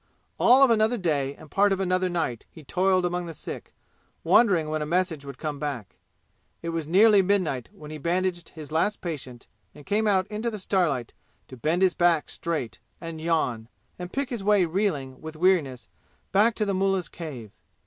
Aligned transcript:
All 0.39 0.63
of 0.63 0.71
another 0.71 0.97
day 0.97 1.35
and 1.35 1.51
part 1.51 1.71
of 1.71 1.79
another 1.79 2.09
night 2.09 2.47
he 2.49 2.63
toiled 2.63 3.05
among 3.05 3.27
the 3.27 3.35
sick, 3.35 3.71
wondering 4.23 4.67
when 4.67 4.81
a 4.81 4.85
message 4.87 5.25
would 5.25 5.37
come 5.37 5.59
back. 5.59 5.95
It 6.63 6.69
was 6.69 6.87
nearly 6.87 7.21
midnight 7.21 7.69
when 7.71 7.91
he 7.91 7.99
bandaged 7.99 8.49
his 8.49 8.71
last 8.71 9.01
patient 9.01 9.45
and 9.75 9.85
came 9.85 10.07
out 10.07 10.25
into 10.25 10.49
the 10.49 10.57
starlight 10.57 11.13
to 11.49 11.55
bend 11.55 11.83
his 11.83 11.93
back 11.93 12.31
straight 12.31 12.79
and 12.99 13.21
yawn 13.21 13.67
and 13.99 14.11
pick 14.11 14.31
his 14.31 14.43
way 14.43 14.65
reeling 14.65 15.21
with 15.21 15.35
weariness 15.35 15.87
back 16.31 16.55
to 16.55 16.65
the 16.65 16.73
mullah's 16.73 17.07
cave. 17.07 17.51